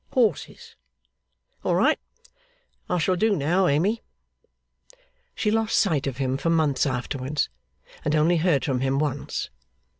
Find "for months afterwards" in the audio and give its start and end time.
6.37-7.49